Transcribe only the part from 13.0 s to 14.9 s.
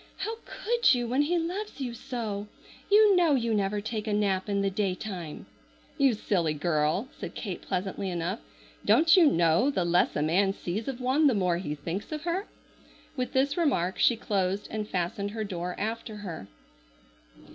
With this remark she closed and